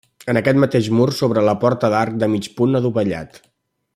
[0.31, 3.41] En aquest mateix mur s'obre la porta d'arc de mig punt adovellat.